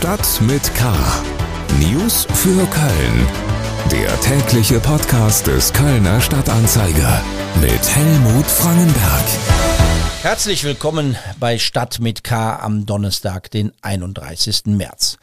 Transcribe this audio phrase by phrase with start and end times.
[0.00, 0.94] Stadt mit K.
[1.78, 3.26] News für Köln.
[3.92, 7.22] Der tägliche Podcast des Kölner Stadtanzeiger
[7.60, 9.24] mit Helmut Frangenberg.
[10.22, 14.62] Herzlich willkommen bei Stadt mit K am Donnerstag, den 31.
[14.68, 15.18] März.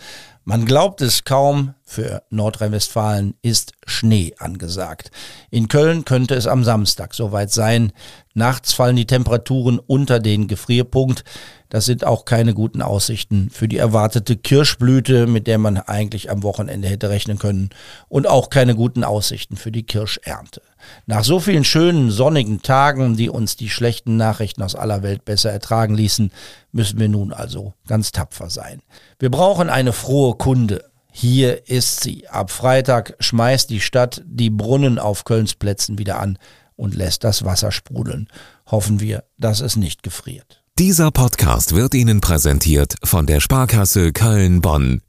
[0.46, 5.10] Man glaubt es kaum, für Nordrhein-Westfalen ist Schnee angesagt.
[5.50, 7.94] In Köln könnte es am Samstag soweit sein.
[8.34, 11.24] Nachts fallen die Temperaturen unter den Gefrierpunkt.
[11.70, 16.44] Das sind auch keine guten Aussichten für die erwartete Kirschblüte, mit der man eigentlich am
[16.44, 17.70] Wochenende hätte rechnen können.
[18.10, 20.62] Und auch keine guten Aussichten für die Kirschernte.
[21.06, 25.52] Nach so vielen schönen sonnigen Tagen, die uns die schlechten Nachrichten aus aller Welt besser
[25.52, 26.32] ertragen ließen,
[26.74, 28.82] müssen wir nun also ganz tapfer sein.
[29.20, 30.84] Wir brauchen eine frohe Kunde.
[31.20, 32.28] Hier ist sie.
[32.28, 36.38] Ab Freitag schmeißt die Stadt die Brunnen auf Kölns Plätzen wieder an
[36.76, 38.28] und lässt das Wasser sprudeln.
[38.68, 40.62] Hoffen wir, dass es nicht gefriert.
[40.78, 45.02] Dieser Podcast wird Ihnen präsentiert von der Sparkasse Köln-Bonn.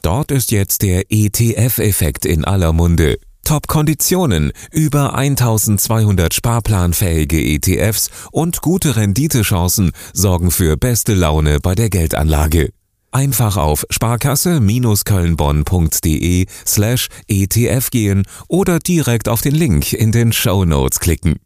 [0.00, 3.18] Dort ist jetzt der ETF-Effekt in aller Munde.
[3.44, 12.70] Top-Konditionen, über 1200 sparplanfähige ETFs und gute Renditechancen sorgen für beste Laune bei der Geldanlage.
[13.14, 20.98] Einfach auf sparkasse-kölnbonn.de slash ETF gehen oder direkt auf den Link in den Show Notes
[20.98, 21.36] klicken.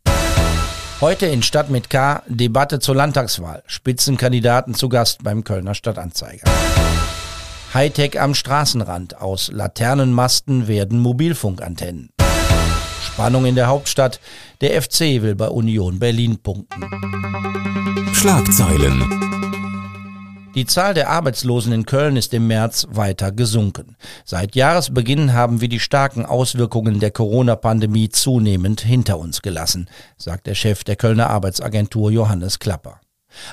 [1.02, 3.62] Heute in Stadt mit K Debatte zur Landtagswahl.
[3.66, 6.50] Spitzenkandidaten zu Gast beim Kölner Stadtanzeiger.
[7.74, 9.20] Hightech am Straßenrand.
[9.20, 12.08] Aus Laternenmasten werden Mobilfunkantennen.
[13.06, 14.20] Spannung in der Hauptstadt.
[14.62, 16.86] Der FC will bei Union Berlin punkten.
[18.14, 19.37] Schlagzeilen.
[20.54, 23.96] Die Zahl der Arbeitslosen in Köln ist im März weiter gesunken.
[24.24, 30.54] Seit Jahresbeginn haben wir die starken Auswirkungen der Corona-Pandemie zunehmend hinter uns gelassen, sagt der
[30.54, 33.00] Chef der Kölner Arbeitsagentur Johannes Klapper.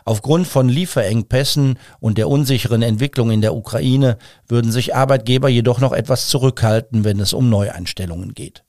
[0.04, 5.94] Aufgrund von Lieferengpässen und der unsicheren Entwicklung in der Ukraine würden sich Arbeitgeber jedoch noch
[5.94, 8.65] etwas zurückhalten, wenn es um Neueinstellungen geht.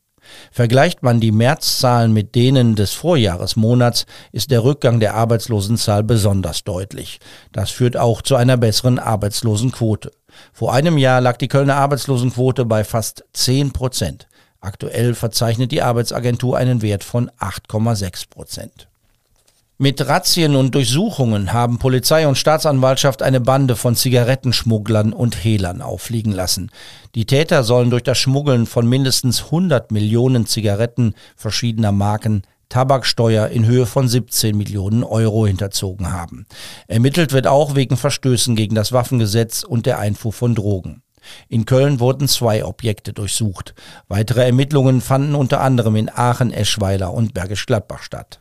[0.50, 7.18] Vergleicht man die Märzzahlen mit denen des Vorjahresmonats, ist der Rückgang der Arbeitslosenzahl besonders deutlich.
[7.52, 10.10] Das führt auch zu einer besseren Arbeitslosenquote.
[10.52, 14.28] Vor einem Jahr lag die Kölner Arbeitslosenquote bei fast 10 Prozent.
[14.60, 18.88] Aktuell verzeichnet die Arbeitsagentur einen Wert von 8,6 Prozent.
[19.78, 26.32] Mit Razzien und Durchsuchungen haben Polizei und Staatsanwaltschaft eine Bande von Zigarettenschmugglern und Hehlern auffliegen
[26.32, 26.70] lassen.
[27.14, 33.66] Die Täter sollen durch das Schmuggeln von mindestens 100 Millionen Zigaretten verschiedener Marken Tabaksteuer in
[33.66, 36.46] Höhe von 17 Millionen Euro hinterzogen haben.
[36.88, 41.02] Ermittelt wird auch wegen Verstößen gegen das Waffengesetz und der Einfuhr von Drogen.
[41.48, 43.74] In Köln wurden zwei Objekte durchsucht.
[44.08, 48.40] Weitere Ermittlungen fanden unter anderem in Aachen, Eschweiler und Bergisch Gladbach statt.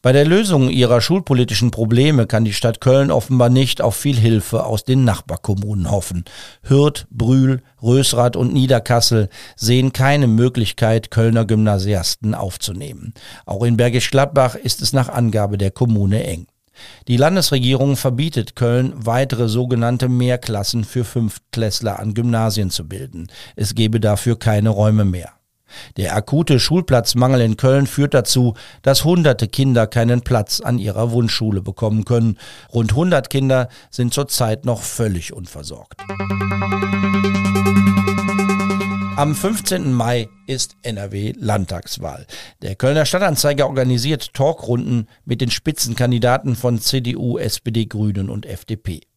[0.00, 4.64] Bei der Lösung ihrer schulpolitischen Probleme kann die Stadt Köln offenbar nicht auf viel Hilfe
[4.64, 6.24] aus den Nachbarkommunen hoffen.
[6.62, 13.12] Hürth, Brühl, Rösrath und Niederkassel sehen keine Möglichkeit, Kölner Gymnasiasten aufzunehmen.
[13.44, 16.46] Auch in Bergisch Gladbach ist es nach Angabe der Kommune eng.
[17.08, 23.26] Die Landesregierung verbietet Köln, weitere sogenannte Mehrklassen für Fünftklässler an Gymnasien zu bilden.
[23.56, 25.37] Es gebe dafür keine Räume mehr.
[25.96, 31.62] Der akute Schulplatzmangel in Köln führt dazu, dass hunderte Kinder keinen Platz an ihrer Wunschschule
[31.62, 32.38] bekommen können.
[32.72, 36.00] Rund 100 Kinder sind zurzeit noch völlig unversorgt.
[39.18, 39.92] Am 15.
[39.92, 42.24] Mai ist NRW Landtagswahl.
[42.62, 49.07] Der Kölner Stadtanzeiger organisiert Talkrunden mit den Spitzenkandidaten von CDU, SPD, Grünen und FDP.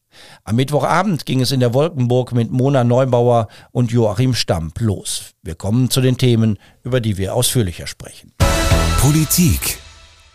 [0.44, 5.32] Am Mittwochabend ging es in der Wolkenburg mit Mona Neubauer und Joachim Stamp los.
[5.42, 8.34] Wir kommen zu den Themen, über die wir ausführlicher sprechen.
[9.00, 9.80] Politik.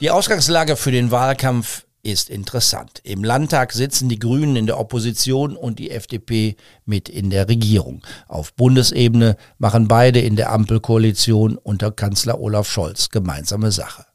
[0.01, 3.01] Die Ausgangslage für den Wahlkampf ist interessant.
[3.03, 8.03] Im Landtag sitzen die Grünen in der Opposition und die FDP mit in der Regierung.
[8.29, 14.07] Auf Bundesebene machen beide in der Ampelkoalition unter Kanzler Olaf Scholz gemeinsame Sache.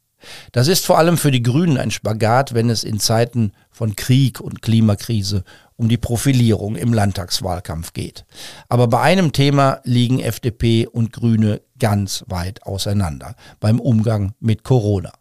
[0.52, 4.40] Das ist vor allem für die Grünen ein Spagat, wenn es in Zeiten von Krieg
[4.40, 5.44] und Klimakrise
[5.76, 8.24] um die Profilierung im Landtagswahlkampf geht.
[8.68, 15.12] Aber bei einem Thema liegen FDP und Grüne ganz weit auseinander, beim Umgang mit Corona.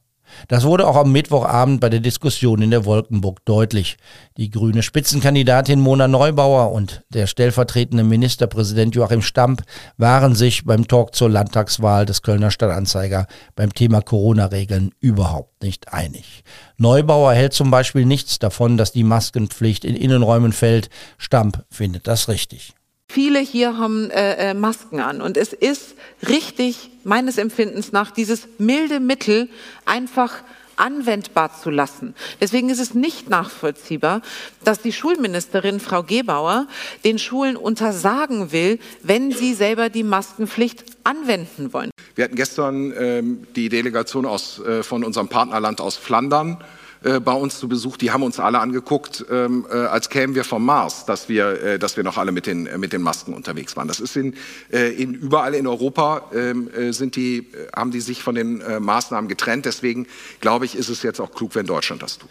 [0.47, 3.97] Das wurde auch am Mittwochabend bei der Diskussion in der Wolkenburg deutlich.
[4.37, 9.63] Die grüne Spitzenkandidatin Mona Neubauer und der stellvertretende Ministerpräsident Joachim Stamp
[9.97, 16.43] waren sich beim Talk zur Landtagswahl des Kölner Stadtanzeiger beim Thema Corona-Regeln überhaupt nicht einig.
[16.77, 20.89] Neubauer hält zum Beispiel nichts davon, dass die Maskenpflicht in Innenräumen fällt.
[21.17, 22.73] Stamp findet das richtig.
[23.11, 25.95] Viele hier haben äh, äh, Masken an und es ist
[26.29, 29.49] richtig, meines Empfindens nach, dieses milde Mittel
[29.83, 30.31] einfach
[30.77, 32.15] anwendbar zu lassen.
[32.39, 34.21] Deswegen ist es nicht nachvollziehbar,
[34.63, 36.67] dass die Schulministerin Frau Gebauer
[37.03, 41.91] den Schulen untersagen will, wenn sie selber die Maskenpflicht anwenden wollen.
[42.15, 46.63] Wir hatten gestern ähm, die Delegation aus, äh, von unserem Partnerland aus Flandern
[47.03, 47.97] äh, bei uns zu Besuch.
[47.97, 51.79] Die haben uns alle angeguckt, ähm, äh, als kämen wir vom Mars, dass wir, äh,
[51.79, 53.87] dass wir noch alle mit den, äh, mit den Masken unterwegs waren.
[53.87, 54.35] Das ist in,
[54.71, 59.65] äh, in überall in Europa ähm, sind die, haben die sich von den Maßnahmen getrennt.
[59.65, 60.07] Deswegen
[60.39, 62.29] glaube ich, ist es jetzt auch klug, wenn Deutschland das tut.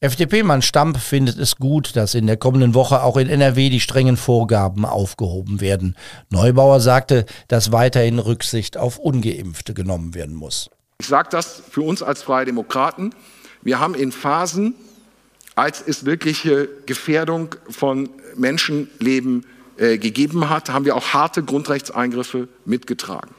[0.00, 4.18] FDP-Mann Stamp findet es gut, dass in der kommenden Woche auch in NRW die strengen
[4.18, 5.96] Vorgaben aufgehoben werden.
[6.28, 10.68] Neubauer sagte, dass weiterhin Rücksicht auf ungeimpfte genommen werden muss.
[11.00, 13.14] Ich sage das für uns als Freie Demokraten.
[13.66, 14.76] Wir haben in Phasen,
[15.56, 19.44] als es wirkliche Gefährdung von Menschenleben
[19.76, 23.34] äh, gegeben hat, haben wir auch harte Grundrechtseingriffe mitgetragen.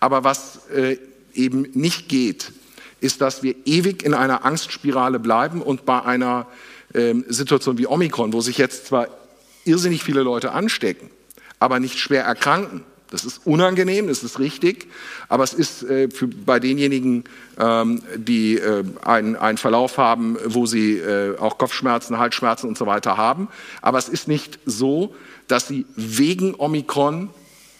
[0.00, 0.96] Aber was äh,
[1.34, 2.52] eben nicht geht,
[3.00, 6.46] ist, dass wir ewig in einer Angstspirale bleiben und bei einer
[6.94, 9.08] ähm, Situation wie Omikron, wo sich jetzt zwar
[9.66, 11.10] irrsinnig viele Leute anstecken,
[11.58, 12.82] aber nicht schwer erkranken.
[13.10, 14.86] Das ist unangenehm, das ist richtig,
[15.28, 17.24] aber es ist äh, für, bei denjenigen,
[17.58, 22.86] ähm, die äh, einen, einen Verlauf haben, wo sie äh, auch Kopfschmerzen, Halsschmerzen und so
[22.86, 23.48] weiter haben.
[23.82, 25.14] Aber es ist nicht so,
[25.48, 27.30] dass sie wegen Omikron,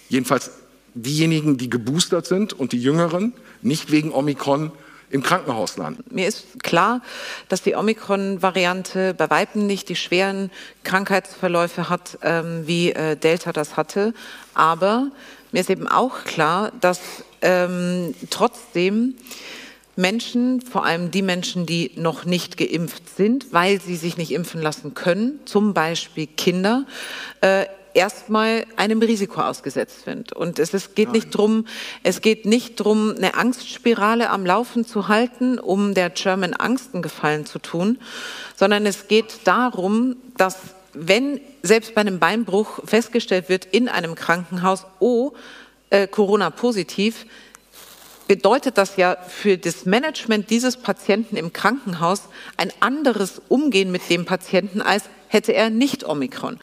[0.09, 0.51] jedenfalls
[0.95, 3.33] diejenigen, die geboostert sind und die Jüngeren,
[3.63, 4.73] nicht wegen Omikron
[5.11, 6.05] im Krankenhaus landen.
[6.11, 7.03] Mir ist klar,
[7.49, 10.51] dass die Omikron-Variante bei Weitem nicht die schweren
[10.85, 14.15] Krankheitsverläufe hat, ähm, wie äh, Delta das hatte.
[14.55, 15.09] Aber
[15.53, 17.01] mir ist eben auch klar, dass
[17.43, 19.15] ähm, trotzdem
[19.97, 24.63] Menschen, vor allem die Menschen, die noch nicht geimpft sind, weil sie sich nicht impfen
[24.63, 26.87] lassen können, zum Beispiel Kinder,
[27.41, 30.33] äh, erstmal einem Risiko ausgesetzt sind.
[30.33, 31.67] Und es, es geht nicht drum,
[32.03, 37.03] es geht nicht drum, eine Angstspirale am Laufen zu halten, um der German Angst einen
[37.03, 37.99] Gefallen zu tun,
[38.57, 40.57] sondern es geht darum, dass
[40.93, 45.33] wenn selbst bei einem Beinbruch festgestellt wird in einem Krankenhaus, oh,
[45.91, 47.27] äh, Corona positiv,
[48.27, 52.23] bedeutet das ja für das Management dieses Patienten im Krankenhaus
[52.57, 56.61] ein anderes Umgehen mit dem Patienten, als hätte er nicht Omikron.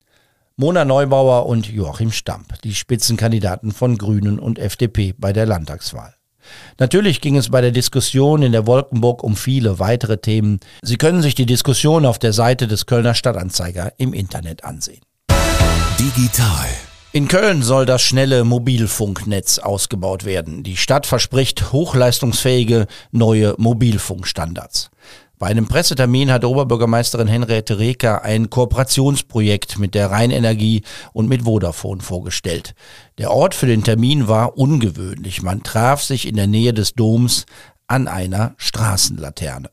[0.59, 6.15] Mona Neubauer und Joachim Stamp, die Spitzenkandidaten von Grünen und FDP bei der Landtagswahl.
[6.79, 10.59] Natürlich ging es bei der Diskussion in der Wolkenburg um viele weitere Themen.
[10.81, 15.01] Sie können sich die Diskussion auf der Seite des Kölner Stadtanzeiger im Internet ansehen.
[15.99, 16.65] Digital.
[17.11, 20.63] In Köln soll das schnelle Mobilfunknetz ausgebaut werden.
[20.63, 24.89] Die Stadt verspricht hochleistungsfähige neue Mobilfunkstandards.
[25.39, 30.81] Bei einem Pressetermin hat Oberbürgermeisterin Henriette Reker ein Kooperationsprojekt mit der Rheinenergie
[31.13, 32.73] und mit Vodafone vorgestellt.
[33.19, 35.43] Der Ort für den Termin war ungewöhnlich.
[35.43, 37.45] Man traf sich in der Nähe des Doms
[37.85, 39.69] an einer Straßenlaterne.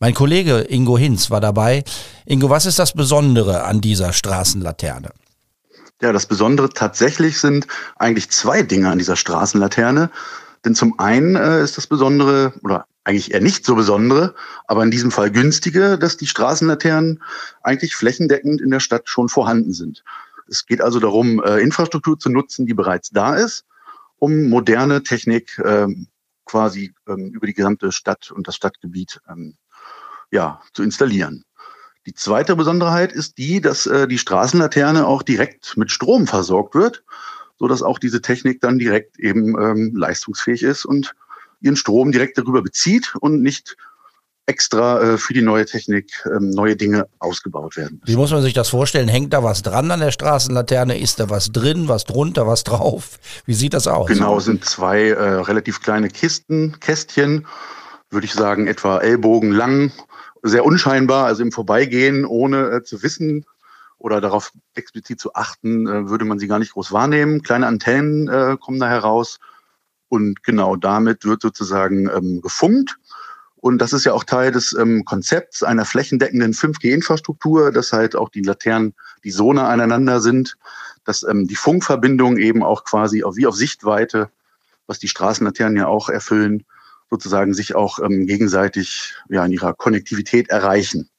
[0.00, 1.84] Mein Kollege Ingo Hinz war dabei.
[2.26, 5.10] Ingo, was ist das Besondere an dieser Straßenlaterne?
[6.02, 10.10] Ja, das Besondere tatsächlich sind eigentlich zwei Dinge an dieser Straßenlaterne.
[10.64, 14.34] Denn zum einen äh, ist das Besondere, oder eigentlich eher nicht so besondere,
[14.66, 17.22] aber in diesem Fall günstige, dass die Straßenlaternen
[17.62, 20.02] eigentlich flächendeckend in der Stadt schon vorhanden sind.
[20.48, 23.64] Es geht also darum, äh, Infrastruktur zu nutzen, die bereits da ist,
[24.18, 26.08] um moderne Technik ähm,
[26.46, 29.56] quasi ähm, über die gesamte Stadt und das Stadtgebiet ähm,
[30.30, 31.44] ja, zu installieren.
[32.06, 37.04] Die zweite Besonderheit ist die, dass äh, die Straßenlaterne auch direkt mit Strom versorgt wird,
[37.58, 41.14] so dass auch diese Technik dann direkt eben leistungsfähig ist und
[41.64, 43.76] ihren Strom direkt darüber bezieht und nicht
[44.46, 48.02] extra äh, für die neue Technik ähm, neue Dinge ausgebaut werden.
[48.04, 49.08] Wie muss man sich das vorstellen?
[49.08, 50.98] Hängt da was dran an der Straßenlaterne?
[50.98, 53.18] Ist da was drin, was drunter, was drauf?
[53.46, 54.08] Wie sieht das aus?
[54.08, 57.46] Genau, sind zwei äh, relativ kleine Kisten, Kästchen,
[58.10, 59.92] würde ich sagen, etwa Ellbogen lang,
[60.42, 63.46] sehr unscheinbar, also im Vorbeigehen, ohne äh, zu wissen
[63.96, 67.42] oder darauf explizit zu achten, äh, würde man sie gar nicht groß wahrnehmen.
[67.42, 69.38] Kleine Antennen äh, kommen da heraus
[70.14, 72.96] und genau damit wird sozusagen ähm, gefunkt.
[73.56, 78.28] Und das ist ja auch Teil des ähm, Konzepts einer flächendeckenden 5G-Infrastruktur, dass halt auch
[78.28, 78.94] die Laternen,
[79.24, 80.56] die so aneinander sind,
[81.04, 84.30] dass ähm, die Funkverbindungen eben auch quasi wie auf Sichtweite,
[84.86, 86.64] was die Straßenlaternen ja auch erfüllen,
[87.10, 91.10] sozusagen sich auch ähm, gegenseitig ja, in ihrer Konnektivität erreichen.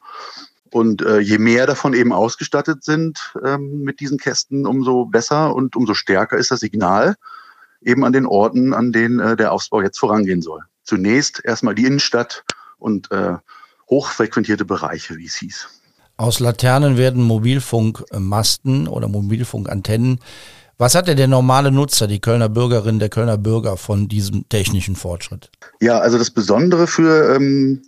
[0.72, 5.76] Und äh, je mehr davon eben ausgestattet sind ähm, mit diesen Kästen, umso besser und
[5.76, 7.16] umso stärker ist das Signal
[7.86, 10.62] eben an den Orten, an denen äh, der Ausbau jetzt vorangehen soll.
[10.84, 12.44] Zunächst erstmal die Innenstadt
[12.78, 13.36] und äh,
[13.90, 15.68] hochfrequentierte Bereiche, wie es hieß.
[16.18, 20.20] Aus Laternen werden Mobilfunkmasten oder Mobilfunkantennen.
[20.78, 24.96] Was hat denn der normale Nutzer, die Kölner Bürgerin, der Kölner Bürger von diesem technischen
[24.96, 25.50] Fortschritt?
[25.80, 27.82] Ja, also das Besondere für ähm,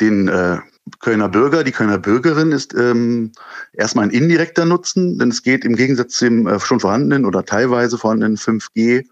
[0.00, 0.58] den äh,
[1.00, 3.32] Kölner Bürger, die Kölner Bürgerin ist ähm,
[3.72, 7.98] erstmal ein indirekter Nutzen, denn es geht im Gegensatz zum äh, schon vorhandenen oder teilweise
[7.98, 9.08] vorhandenen 5G-Netz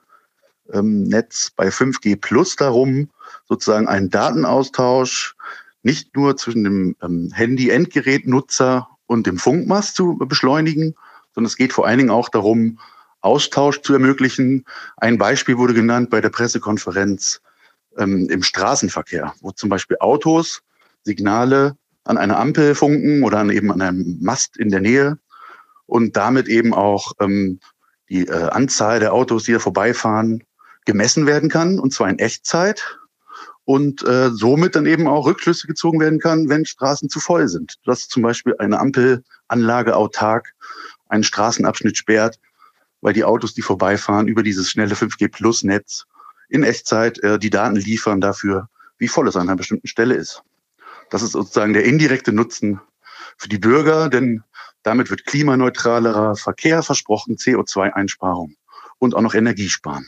[0.73, 1.09] ähm,
[1.57, 3.09] bei 5G Plus darum,
[3.49, 5.35] sozusagen einen Datenaustausch
[5.83, 10.95] nicht nur zwischen dem ähm, Handy-Endgerät-Nutzer und dem Funkmast zu beschleunigen,
[11.35, 12.79] sondern es geht vor allen Dingen auch darum,
[13.21, 14.65] Austausch zu ermöglichen.
[14.97, 17.41] Ein Beispiel wurde genannt bei der Pressekonferenz
[17.99, 20.63] ähm, im Straßenverkehr, wo zum Beispiel Autos
[21.05, 25.19] Signale an einer Ampel funken oder an eben an einem Mast in der Nähe
[25.87, 27.61] und damit eben auch ähm,
[28.09, 30.43] die äh, Anzahl der Autos, die da vorbeifahren,
[30.85, 32.99] gemessen werden kann, und zwar in Echtzeit
[33.65, 37.77] und äh, somit dann eben auch Rückschlüsse gezogen werden kann, wenn Straßen zu voll sind.
[37.85, 40.53] Dass zum Beispiel eine Ampelanlage autark
[41.09, 42.39] einen Straßenabschnitt sperrt,
[43.01, 46.07] weil die Autos, die vorbeifahren, über dieses schnelle 5G-Plus-Netz
[46.49, 50.43] in Echtzeit äh, die Daten liefern dafür, wie voll es an einer bestimmten Stelle ist.
[51.11, 52.81] Das ist sozusagen der indirekte Nutzen
[53.37, 54.43] für die Bürger, denn
[54.83, 58.57] damit wird klimaneutralerer Verkehr versprochen, CO2-Einsparung
[58.99, 60.07] und auch noch Energie sparen.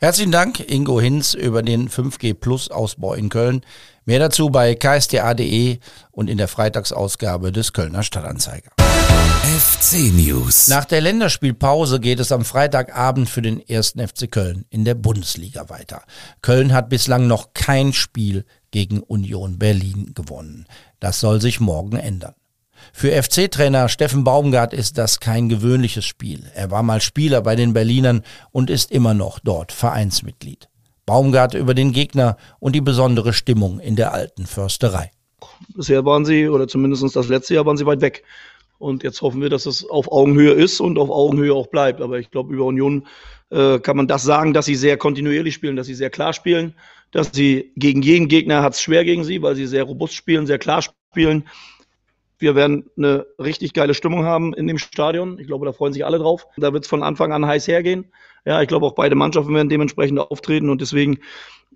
[0.00, 3.62] Herzlichen Dank, Ingo Hinz, über den 5G Plus Ausbau in Köln.
[4.04, 5.78] Mehr dazu bei ksta.de
[6.12, 8.70] und in der Freitagsausgabe des Kölner Stadtanzeiger.
[8.78, 10.68] FC News.
[10.68, 15.68] Nach der Länderspielpause geht es am Freitagabend für den ersten FC Köln in der Bundesliga
[15.68, 16.02] weiter.
[16.42, 20.66] Köln hat bislang noch kein Spiel gegen Union Berlin gewonnen.
[21.00, 22.34] Das soll sich morgen ändern.
[22.92, 26.44] Für FC-Trainer Steffen Baumgart ist das kein gewöhnliches Spiel.
[26.54, 30.68] Er war mal Spieler bei den Berlinern und ist immer noch dort Vereinsmitglied.
[31.06, 35.10] Baumgart über den Gegner und die besondere Stimmung in der alten Försterei.
[35.74, 38.24] Bisher waren sie, oder zumindest das letzte Jahr, waren sie weit weg.
[38.78, 42.00] Und jetzt hoffen wir, dass es auf Augenhöhe ist und auf Augenhöhe auch bleibt.
[42.00, 43.06] Aber ich glaube, über Union
[43.50, 46.74] äh, kann man das sagen, dass sie sehr kontinuierlich spielen, dass sie sehr klar spielen,
[47.10, 50.46] dass sie gegen jeden Gegner hat es schwer gegen sie, weil sie sehr robust spielen,
[50.46, 51.48] sehr klar spielen.
[52.38, 55.38] Wir werden eine richtig geile Stimmung haben in dem Stadion.
[55.38, 56.46] Ich glaube, da freuen sich alle drauf.
[56.56, 58.06] Da wird es von Anfang an heiß hergehen.
[58.44, 61.18] Ja, ich glaube, auch beide Mannschaften werden dementsprechend auftreten und deswegen,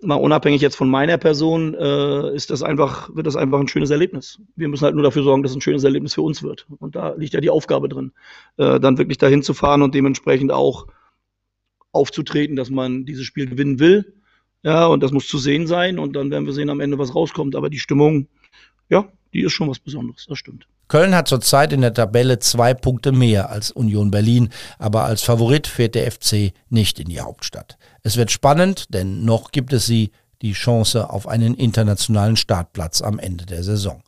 [0.01, 3.91] mal unabhängig jetzt von meiner Person, äh, ist das einfach, wird das einfach ein schönes
[3.91, 4.41] Erlebnis.
[4.57, 6.67] Wir müssen halt nur dafür sorgen, dass es ein schönes Erlebnis für uns wird.
[6.79, 8.13] Und da liegt ja die Aufgabe drin,
[8.57, 10.87] äh, dann wirklich dahin zu fahren und dementsprechend auch
[11.91, 14.15] aufzutreten, dass man dieses Spiel gewinnen will.
[14.63, 17.15] Ja, und das muss zu sehen sein und dann werden wir sehen am Ende, was
[17.15, 17.57] rauskommt.
[17.57, 18.29] Aber die Stimmung,
[18.89, 20.67] ja, die ist schon was Besonderes, das stimmt.
[20.89, 25.67] Köln hat zurzeit in der Tabelle zwei Punkte mehr als Union Berlin, aber als Favorit
[25.67, 27.79] fährt der FC nicht in die Hauptstadt.
[28.03, 30.11] Es wird spannend, denn noch gibt es sie
[30.43, 34.03] die Chance auf einen internationalen Startplatz am Ende der Saison.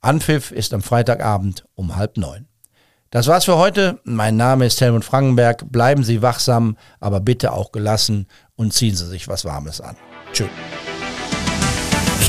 [0.00, 2.46] Anpfiff ist am Freitagabend um halb neun.
[3.10, 4.00] Das war's für heute.
[4.02, 5.70] Mein Name ist Helmut Frankenberg.
[5.70, 8.26] Bleiben Sie wachsam, aber bitte auch gelassen
[8.56, 9.96] und ziehen Sie sich was Warmes an.
[10.32, 10.48] Tschüss.